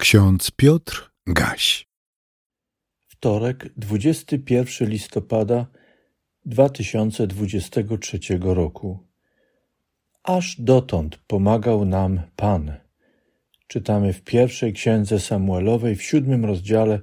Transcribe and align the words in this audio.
Ksiądz 0.00 0.50
Piotr 0.50 1.10
Gaś. 1.26 1.88
Wtorek, 3.08 3.68
21 3.76 4.88
listopada 4.88 5.66
2023 6.46 8.18
roku. 8.40 8.98
Aż 10.22 10.60
dotąd 10.60 11.16
pomagał 11.16 11.84
nam 11.84 12.20
Pan. 12.36 12.72
Czytamy 13.66 14.12
w 14.12 14.22
pierwszej 14.22 14.72
księdze 14.72 15.20
Samuelowej 15.20 15.96
w 15.96 16.02
siódmym 16.02 16.44
rozdziale, 16.44 17.00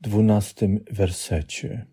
dwunastym 0.00 0.84
wersecie. 0.90 1.86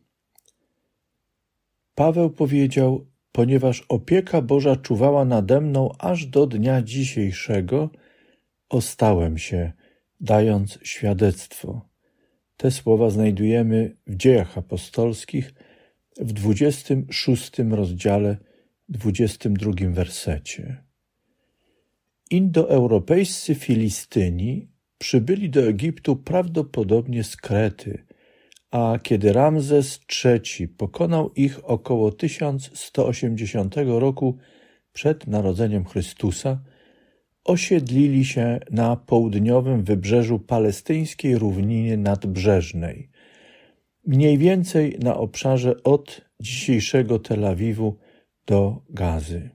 Paweł 1.95 2.29
powiedział, 2.29 3.07
ponieważ 3.31 3.85
opieka 3.89 4.41
Boża 4.41 4.75
czuwała 4.75 5.25
nade 5.25 5.61
mną 5.61 5.89
aż 5.99 6.25
do 6.25 6.47
dnia 6.47 6.81
dzisiejszego, 6.81 7.89
ostałem 8.69 9.37
się, 9.37 9.73
dając 10.23 10.79
świadectwo. 10.83 11.89
Te 12.57 12.71
słowa 12.71 13.09
znajdujemy 13.09 13.97
w 14.07 14.15
dziejach 14.15 14.57
apostolskich 14.57 15.53
w 16.19 16.33
26 16.33 17.51
rozdziale, 17.71 18.37
22 18.89 19.71
wersecie. 19.89 20.83
Indoeuropejscy 22.31 23.55
Filistyni 23.55 24.67
przybyli 24.97 25.49
do 25.49 25.61
Egiptu 25.61 26.15
prawdopodobnie 26.15 27.23
z 27.23 27.37
Krety, 27.37 28.05
a 28.71 28.99
kiedy 29.03 29.33
Ramzes 29.33 29.99
III 30.25 30.67
pokonał 30.67 31.33
ich 31.33 31.69
około 31.69 32.11
1180 32.11 33.75
roku 33.85 34.37
przed 34.93 35.27
narodzeniem 35.27 35.85
Chrystusa, 35.85 36.63
osiedlili 37.43 38.25
się 38.25 38.59
na 38.71 38.95
południowym 38.95 39.83
wybrzeżu 39.83 40.39
palestyńskiej 40.39 41.37
równiny 41.37 41.97
nadbrzeżnej, 41.97 43.09
mniej 44.07 44.37
więcej 44.37 44.99
na 44.99 45.17
obszarze 45.17 45.83
od 45.83 46.21
dzisiejszego 46.39 47.19
Tel 47.19 47.45
Awiwu 47.45 47.97
do 48.45 48.81
Gazy. 48.89 49.49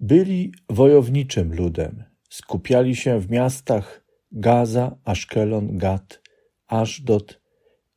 Byli 0.00 0.52
wojowniczym 0.70 1.54
ludem, 1.54 2.04
skupiali 2.30 2.96
się 2.96 3.20
w 3.20 3.30
miastach 3.30 4.04
Gaza, 4.32 4.96
Aszkelon, 5.04 5.78
Gat, 5.78 6.22
Ashdod 6.66 7.40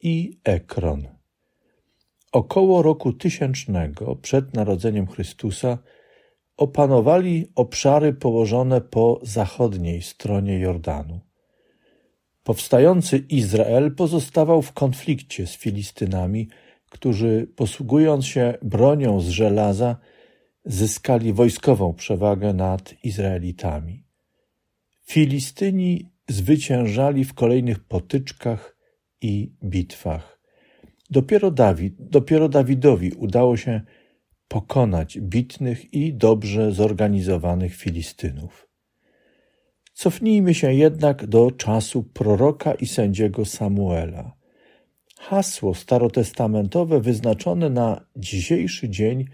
i 0.02 0.40
Ekron. 0.44 1.08
Około 2.32 2.82
roku 2.82 3.14
tysięcznego 3.14 4.16
przed 4.16 4.54
narodzeniem 4.54 5.08
Chrystusa 5.08 5.78
opanowali 6.58 7.48
obszary 7.56 8.14
położone 8.14 8.82
po 8.82 9.20
zachodniej 9.24 10.02
stronie 10.02 10.60
Jordanu. 10.60 11.20
Powstający 12.44 13.18
Izrael 13.18 13.96
pozostawał 13.96 14.62
w 14.62 14.74
konflikcie 14.74 15.48
z 15.48 15.58
Filistynami, 15.58 16.48
którzy 16.90 17.48
posługując 17.56 18.26
się 18.26 18.54
bronią 18.62 19.20
z 19.20 19.28
żelaza, 19.28 19.98
zyskali 20.66 21.34
wojskową 21.34 21.94
przewagę 21.94 22.54
nad 22.54 22.94
Izraelitami. 23.04 24.04
Filistyni 25.04 26.10
zwyciężali 26.28 27.26
w 27.26 27.34
kolejnych 27.34 27.80
potyczkach 27.80 28.78
i 29.22 29.54
bitwach. 29.64 30.40
Dopiero, 31.10 31.52
Dawid, 31.52 31.96
dopiero 32.00 32.50
Dawidowi 32.50 33.12
udało 33.12 33.58
się 33.58 33.82
pokonać 34.48 35.20
bitnych 35.20 35.94
i 35.94 36.14
dobrze 36.14 36.72
zorganizowanych 36.72 37.76
Filistynów. 37.76 38.68
Cofnijmy 39.94 40.54
się 40.54 40.74
jednak 40.74 41.28
do 41.28 41.52
czasu 41.52 42.04
proroka 42.04 42.74
i 42.74 42.86
sędziego 42.86 43.46
Samuela. 43.46 44.36
Hasło 45.20 45.74
starotestamentowe 45.74 47.00
wyznaczone 47.00 47.70
na 47.70 48.06
dzisiejszy 48.16 48.90
dzień 48.90 49.26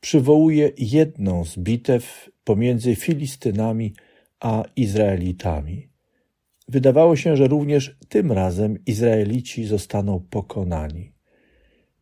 przywołuje 0.00 0.72
jedną 0.78 1.44
z 1.44 1.58
bitew 1.58 2.30
pomiędzy 2.44 2.96
Filistynami 2.96 3.94
a 4.40 4.64
Izraelitami. 4.76 5.88
Wydawało 6.68 7.16
się, 7.16 7.36
że 7.36 7.48
również 7.48 7.96
tym 8.08 8.32
razem 8.32 8.84
Izraelici 8.86 9.64
zostaną 9.64 10.20
pokonani. 10.30 11.13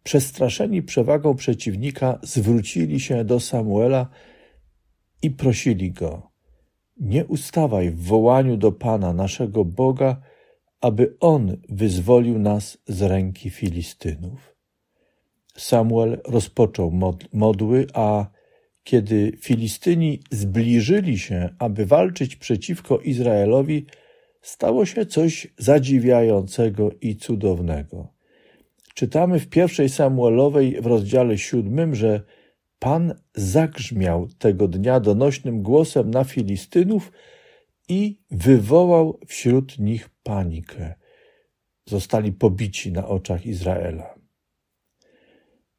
Przestraszeni 0.03 0.83
przewagą 0.83 1.35
przeciwnika, 1.35 2.19
zwrócili 2.23 3.01
się 3.01 3.25
do 3.25 3.41
Samuela 3.41 4.09
i 5.23 5.31
prosili 5.31 5.93
go: 5.93 6.31
Nie 7.01 7.27
ustawaj 7.27 7.91
w 7.91 8.03
wołaniu 8.03 8.57
do 8.57 8.73
Pana, 8.73 9.13
naszego 9.13 9.65
Boga, 9.65 10.23
aby 10.81 11.17
on 11.21 11.57
wyzwolił 11.69 12.39
nas 12.39 12.79
z 12.87 13.03
ręki 13.03 13.51
Filistynów. 13.51 14.57
Samuel 15.57 16.21
rozpoczął 16.25 16.93
modły, 17.33 17.87
a 17.95 18.27
kiedy 18.85 19.33
Filistyni 19.41 20.21
zbliżyli 20.31 21.19
się, 21.19 21.55
aby 21.59 21.87
walczyć 21.87 22.37
przeciwko 22.37 22.99
Izraelowi, 22.99 23.87
stało 24.43 24.87
się 24.87 25.07
coś 25.07 25.47
zadziwiającego 25.59 26.91
i 27.01 27.17
cudownego. 27.17 28.09
Czytamy 28.95 29.41
w 29.41 29.49
pierwszej 29.49 29.89
Samuelowej 29.89 30.81
w 30.81 30.87
rozdziale 30.87 31.39
siódmym, 31.39 31.95
że 31.95 32.23
Pan 32.79 33.15
zagrzmiał 33.35 34.29
tego 34.39 34.69
dnia 34.69 35.01
donośnym 35.01 35.63
głosem 35.63 36.11
na 36.11 36.25
Filistynów 36.25 37.13
i 37.89 38.19
wywołał 38.31 39.19
wśród 39.27 39.79
nich 39.79 40.09
panikę. 40.23 40.95
Zostali 41.87 42.33
pobici 42.33 42.93
na 42.93 43.09
oczach 43.09 43.47
Izraela. 43.47 44.15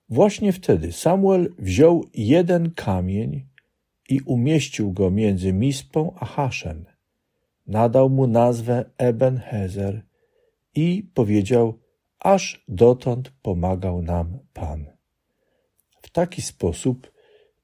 Właśnie 0.09 0.53
wtedy 0.53 0.91
Samuel 0.91 1.53
wziął 1.59 2.05
jeden 2.13 2.71
kamień 2.71 3.45
i 4.09 4.21
umieścił 4.21 4.91
go 4.91 5.11
między 5.11 5.53
Mispą 5.53 6.13
a 6.19 6.25
Haszem. 6.25 6.85
Nadał 7.67 8.09
mu 8.09 8.27
nazwę 8.27 8.85
Eben-Hezer 8.97 10.01
i 10.75 11.09
powiedział– 11.13 11.73
aż 12.23 12.63
dotąd 12.67 13.31
pomagał 13.41 14.01
nam 14.01 14.39
Pan. 14.53 14.85
W 16.01 16.09
taki 16.09 16.41
sposób 16.41 17.11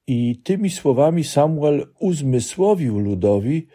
i 0.06 0.36
tymi 0.44 0.70
słowami 0.70 1.24
Samuel 1.24 1.86
uzmysłowił 1.98 2.98
ludowi, 2.98 3.66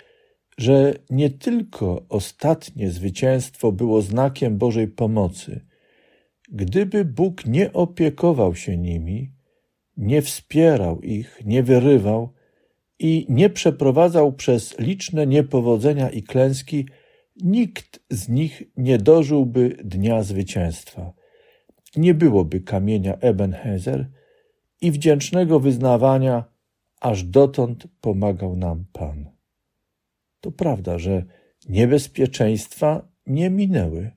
że 0.58 0.94
nie 1.10 1.30
tylko 1.30 2.06
ostatnie 2.10 2.92
zwycięstwo 2.92 3.72
było 3.72 4.02
znakiem 4.02 4.58
Bożej 4.58 4.88
pomocy. 4.88 5.66
Gdyby 6.52 7.06
Bóg 7.06 7.46
nie 7.46 7.74
opiekował 7.74 8.56
się 8.56 8.78
nimi, 8.78 9.32
nie 9.98 10.22
wspierał 10.22 11.02
ich, 11.02 11.42
nie 11.46 11.64
wyrywał 11.64 12.34
i 13.00 13.26
nie 13.30 13.50
przeprowadzał 13.50 14.34
przez 14.34 14.80
liczne 14.80 15.28
niepowodzenia 15.28 16.10
i 16.10 16.24
klęski, 16.24 16.86
nikt 17.36 18.00
z 18.10 18.30
nich 18.30 18.64
nie 18.78 18.98
dożyłby 18.98 19.70
dnia 19.84 20.24
zwycięstwa. 20.24 21.14
Nie 21.96 22.14
byłoby 22.14 22.62
kamienia 22.62 23.18
Ebenhezer 23.18 24.10
i 24.82 24.92
wdzięcznego 24.92 25.60
wyznawania, 25.60 26.44
aż 27.02 27.24
dotąd 27.24 27.88
pomagał 28.02 28.56
nam 28.56 28.86
Pan. 28.94 29.30
To 30.42 30.52
prawda, 30.52 31.00
że 31.00 31.26
niebezpieczeństwa 31.70 33.08
nie 33.28 33.50
minęły. 33.50 34.12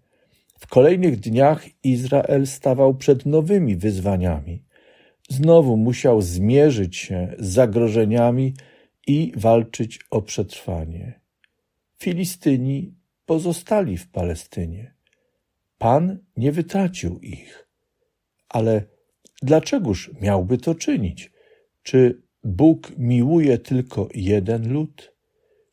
W 0.58 0.66
kolejnych 0.66 1.20
dniach 1.20 1.66
Izrael 1.84 2.46
stawał 2.46 2.94
przed 2.94 3.26
nowymi 3.26 3.76
wyzwaniami. 3.76 4.64
Znowu 5.28 5.76
musiał 5.76 6.22
zmierzyć 6.22 6.96
się 6.96 7.34
z 7.38 7.48
zagrożeniami 7.48 8.54
i 9.06 9.32
walczyć 9.36 10.00
o 10.10 10.22
przetrwanie. 10.22 11.20
Filistyni 11.98 12.97
pozostali 13.28 13.96
w 13.96 14.10
Palestynie. 14.10 14.94
Pan 15.78 16.18
nie 16.36 16.52
wytracił 16.52 17.18
ich. 17.18 17.68
Ale 18.48 18.84
dlaczegoż 19.42 20.10
miałby 20.20 20.58
to 20.58 20.74
czynić? 20.74 21.32
Czy 21.82 22.22
Bóg 22.44 22.92
miłuje 22.98 23.58
tylko 23.58 24.08
jeden 24.14 24.72
lud? 24.72 25.12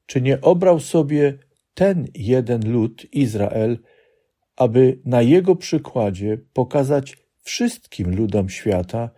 Czy 0.05 0.21
nie 0.21 0.41
obrał 0.41 0.79
sobie 0.79 1.37
ten 1.73 2.07
jeden 2.15 2.71
lud, 2.71 3.05
Izrael, 3.13 3.77
aby 4.55 4.99
na 5.05 5.21
jego 5.21 5.55
przykładzie 5.55 6.37
pokazać 6.53 7.17
wszystkim 7.41 8.15
ludom 8.15 8.49
świata, 8.49 9.09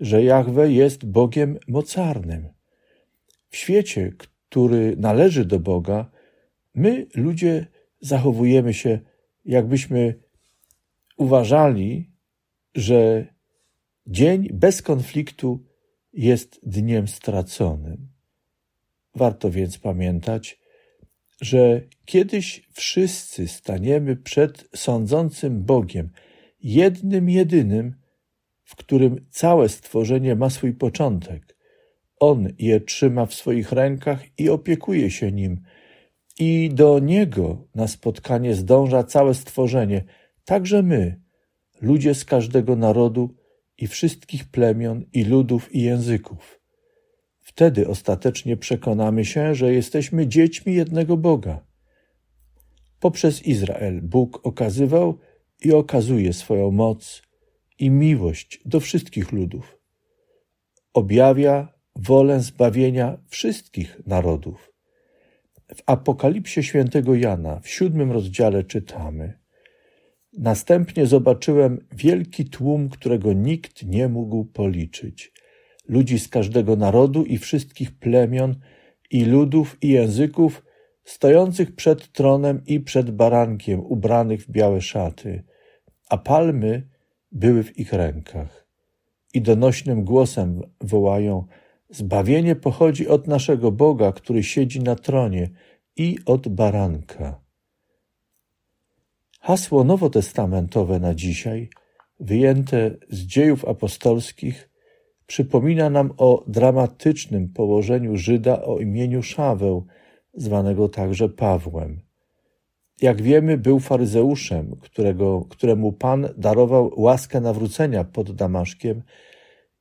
że 0.00 0.22
Jahwe 0.22 0.72
jest 0.72 1.04
Bogiem 1.04 1.58
mocarnym? 1.68 2.48
W 3.50 3.56
świecie, 3.56 4.12
który 4.18 4.96
należy 4.96 5.44
do 5.44 5.60
Boga, 5.60 6.10
my, 6.74 7.06
ludzie, 7.14 7.71
zachowujemy 8.02 8.74
się, 8.74 9.00
jakbyśmy 9.44 10.14
uważali, 11.16 12.10
że 12.74 13.26
dzień 14.06 14.48
bez 14.52 14.82
konfliktu 14.82 15.64
jest 16.12 16.60
dniem 16.62 17.08
straconym. 17.08 18.08
Warto 19.14 19.50
więc 19.50 19.78
pamiętać, 19.78 20.60
że 21.40 21.80
kiedyś 22.04 22.68
wszyscy 22.72 23.48
staniemy 23.48 24.16
przed 24.16 24.68
sądzącym 24.74 25.62
Bogiem, 25.62 26.10
jednym 26.60 27.30
jedynym, 27.30 27.94
w 28.64 28.76
którym 28.76 29.26
całe 29.30 29.68
stworzenie 29.68 30.36
ma 30.36 30.50
swój 30.50 30.72
początek. 30.74 31.56
On 32.20 32.48
je 32.58 32.80
trzyma 32.80 33.26
w 33.26 33.34
swoich 33.34 33.72
rękach 33.72 34.24
i 34.38 34.48
opiekuje 34.48 35.10
się 35.10 35.32
nim, 35.32 35.60
i 36.38 36.70
do 36.72 36.98
Niego 36.98 37.68
na 37.74 37.88
spotkanie 37.88 38.54
zdąża 38.54 39.04
całe 39.04 39.34
stworzenie, 39.34 40.04
także 40.44 40.82
my, 40.82 41.20
ludzie 41.80 42.14
z 42.14 42.24
każdego 42.24 42.76
narodu 42.76 43.34
i 43.78 43.86
wszystkich 43.86 44.44
plemion 44.48 45.04
i 45.12 45.24
ludów 45.24 45.74
i 45.74 45.82
języków. 45.82 46.60
Wtedy 47.40 47.88
ostatecznie 47.88 48.56
przekonamy 48.56 49.24
się, 49.24 49.54
że 49.54 49.72
jesteśmy 49.72 50.26
dziećmi 50.26 50.74
jednego 50.74 51.16
Boga. 51.16 51.66
Poprzez 53.00 53.42
Izrael 53.42 54.00
Bóg 54.02 54.46
okazywał 54.46 55.18
i 55.64 55.72
okazuje 55.72 56.32
swoją 56.32 56.70
moc 56.70 57.22
i 57.78 57.90
miłość 57.90 58.60
do 58.66 58.80
wszystkich 58.80 59.32
ludów. 59.32 59.78
Objawia 60.94 61.68
wolę 61.96 62.40
zbawienia 62.40 63.18
wszystkich 63.28 64.00
narodów. 64.06 64.71
W 65.74 65.82
Apokalipsie 65.86 66.62
świętego 66.62 67.14
Jana 67.14 67.60
w 67.60 67.68
siódmym 67.68 68.12
rozdziale 68.12 68.64
czytamy: 68.64 69.38
Następnie 70.38 71.06
zobaczyłem 71.06 71.86
wielki 71.92 72.44
tłum, 72.44 72.88
którego 72.88 73.32
nikt 73.32 73.86
nie 73.86 74.08
mógł 74.08 74.44
policzyć 74.44 75.32
ludzi 75.88 76.18
z 76.18 76.28
każdego 76.28 76.76
narodu 76.76 77.24
i 77.24 77.38
wszystkich 77.38 77.98
plemion 77.98 78.56
i 79.10 79.24
ludów 79.24 79.78
i 79.82 79.88
języków, 79.88 80.64
stojących 81.04 81.74
przed 81.74 82.12
tronem 82.12 82.62
i 82.66 82.80
przed 82.80 83.10
barankiem, 83.10 83.80
ubranych 83.80 84.42
w 84.42 84.50
białe 84.50 84.80
szaty, 84.80 85.44
a 86.08 86.18
palmy 86.18 86.88
były 87.32 87.62
w 87.64 87.78
ich 87.78 87.92
rękach. 87.92 88.66
I 89.34 89.42
donośnym 89.42 90.04
głosem 90.04 90.60
wołają: 90.80 91.46
Zbawienie 91.92 92.56
pochodzi 92.56 93.08
od 93.08 93.26
naszego 93.26 93.72
Boga, 93.72 94.12
który 94.12 94.42
siedzi 94.42 94.80
na 94.80 94.96
tronie, 94.96 95.50
i 95.96 96.18
od 96.26 96.48
baranka. 96.48 97.40
Hasło 99.40 99.84
nowotestamentowe 99.84 101.00
na 101.00 101.14
dzisiaj, 101.14 101.70
wyjęte 102.20 102.90
z 103.10 103.18
dziejów 103.20 103.64
apostolskich, 103.64 104.70
przypomina 105.26 105.90
nam 105.90 106.12
o 106.16 106.44
dramatycznym 106.46 107.48
położeniu 107.48 108.16
Żyda 108.16 108.62
o 108.62 108.78
imieniu 108.78 109.22
Szaweł, 109.22 109.86
zwanego 110.34 110.88
także 110.88 111.28
Pawłem. 111.28 112.00
Jak 113.02 113.22
wiemy, 113.22 113.58
był 113.58 113.80
faryzeuszem, 113.80 114.76
którego, 114.80 115.46
któremu 115.50 115.92
Pan 115.92 116.28
darował 116.36 116.92
łaskę 116.96 117.40
nawrócenia 117.40 118.04
pod 118.04 118.32
Damaszkiem 118.32 119.02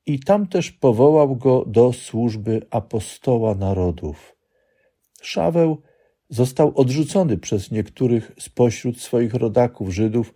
i 0.05 0.19
tam 0.19 0.47
też 0.47 0.71
powołał 0.71 1.35
go 1.35 1.65
do 1.65 1.93
służby 1.93 2.61
apostoła 2.69 3.55
narodów. 3.55 4.35
Szaweł 5.21 5.81
został 6.29 6.71
odrzucony 6.75 7.37
przez 7.37 7.71
niektórych 7.71 8.31
spośród 8.39 9.01
swoich 9.01 9.33
rodaków 9.33 9.89
Żydów 9.89 10.33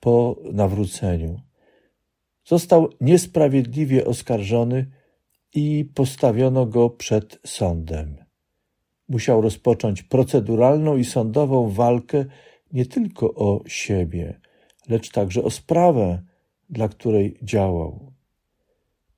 po 0.00 0.36
nawróceniu. 0.52 1.40
Został 2.44 2.88
niesprawiedliwie 3.00 4.06
oskarżony 4.06 4.90
i 5.54 5.90
postawiono 5.94 6.66
go 6.66 6.90
przed 6.90 7.38
sądem. 7.46 8.16
Musiał 9.08 9.40
rozpocząć 9.40 10.02
proceduralną 10.02 10.96
i 10.96 11.04
sądową 11.04 11.70
walkę 11.70 12.24
nie 12.72 12.86
tylko 12.86 13.34
o 13.34 13.62
siebie, 13.66 14.40
lecz 14.88 15.10
także 15.10 15.42
o 15.42 15.50
sprawę, 15.50 16.22
dla 16.70 16.88
której 16.88 17.38
działał. 17.42 18.09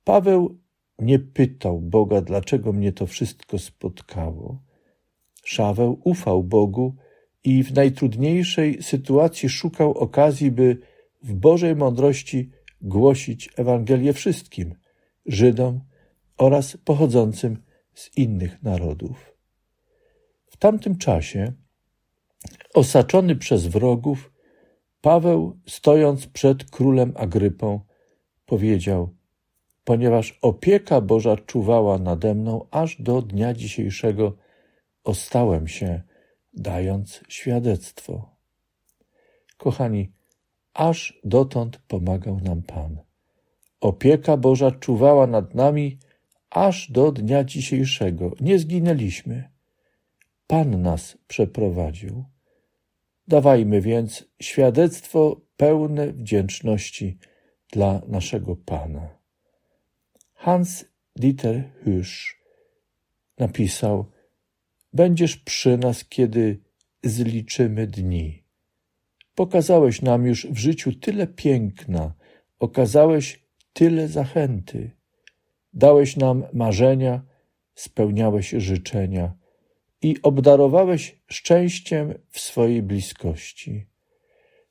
Paweł 0.03 0.57
nie 0.99 1.19
pytał 1.19 1.81
Boga, 1.81 2.21
dlaczego 2.21 2.73
mnie 2.73 2.91
to 2.91 3.07
wszystko 3.07 3.59
spotkało. 3.59 4.61
Szaweł 5.43 6.01
ufał 6.03 6.43
Bogu 6.43 6.95
i 7.43 7.63
w 7.63 7.73
najtrudniejszej 7.73 8.83
sytuacji 8.83 9.49
szukał 9.49 9.91
okazji, 9.91 10.51
by 10.51 10.77
w 11.23 11.33
Bożej 11.33 11.75
mądrości 11.75 12.51
głosić 12.81 13.49
Ewangelię 13.57 14.13
wszystkim 14.13 14.75
Żydom 15.25 15.79
oraz 16.37 16.77
pochodzącym 16.77 17.63
z 17.93 18.17
innych 18.17 18.63
narodów. 18.63 19.37
W 20.45 20.57
tamtym 20.57 20.97
czasie, 20.97 21.53
osaczony 22.73 23.35
przez 23.35 23.67
wrogów, 23.67 24.31
Paweł, 25.01 25.59
stojąc 25.67 26.27
przed 26.27 26.69
królem 26.69 27.13
Agrypą, 27.15 27.79
powiedział: 28.45 29.15
Ponieważ 29.83 30.39
opieka 30.41 31.01
Boża 31.01 31.37
czuwała 31.37 31.97
nade 31.97 32.35
mną 32.35 32.65
aż 32.71 33.01
do 33.01 33.21
dnia 33.21 33.53
dzisiejszego, 33.53 34.37
ostałem 35.03 35.67
się, 35.67 36.01
dając 36.53 37.21
świadectwo. 37.27 38.29
Kochani, 39.57 40.11
aż 40.73 41.19
dotąd 41.23 41.77
pomagał 41.87 42.39
nam 42.39 42.61
Pan. 42.61 42.97
Opieka 43.81 44.37
Boża 44.37 44.71
czuwała 44.71 45.27
nad 45.27 45.55
nami 45.55 45.97
aż 46.49 46.91
do 46.91 47.11
dnia 47.11 47.43
dzisiejszego. 47.43 48.31
Nie 48.41 48.59
zginęliśmy. 48.59 49.49
Pan 50.47 50.81
nas 50.81 51.17
przeprowadził. 51.27 52.23
Dawajmy 53.27 53.81
więc 53.81 54.25
świadectwo 54.41 55.41
pełne 55.57 56.13
wdzięczności 56.13 57.17
dla 57.71 58.01
naszego 58.07 58.55
Pana. 58.55 59.22
Hans 60.43 60.85
Dieter 61.15 61.63
Hüsch 61.83 62.35
napisał: 63.37 64.05
Będziesz 64.93 65.37
przy 65.37 65.77
nas, 65.77 66.05
kiedy 66.05 66.59
zliczymy 67.03 67.87
dni. 67.87 68.43
Pokazałeś 69.35 70.01
nam 70.01 70.25
już 70.25 70.47
w 70.47 70.57
życiu 70.57 70.91
tyle 70.91 71.27
piękna, 71.27 72.13
okazałeś 72.59 73.43
tyle 73.73 74.07
zachęty. 74.07 74.91
Dałeś 75.73 76.17
nam 76.17 76.43
marzenia, 76.53 77.21
spełniałeś 77.75 78.49
życzenia 78.49 79.33
i 80.01 80.15
obdarowałeś 80.23 81.19
szczęściem 81.27 82.13
w 82.29 82.39
swojej 82.39 82.81
bliskości. 82.81 83.85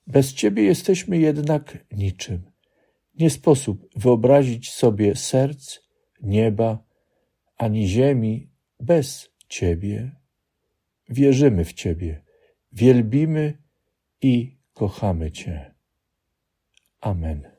Bez 0.06 0.34
Ciebie 0.34 0.62
jesteśmy 0.62 1.18
jednak 1.18 1.78
niczym. 1.92 2.51
Nie 3.14 3.30
sposób 3.30 3.88
wyobrazić 3.96 4.70
sobie 4.72 5.16
serc, 5.16 5.80
nieba, 6.22 6.84
ani 7.56 7.88
ziemi 7.88 8.50
bez 8.80 9.30
Ciebie. 9.48 10.16
Wierzymy 11.08 11.64
w 11.64 11.72
Ciebie, 11.72 12.24
wielbimy 12.72 13.58
i 14.22 14.58
kochamy 14.74 15.32
Cię. 15.32 15.74
Amen. 17.00 17.51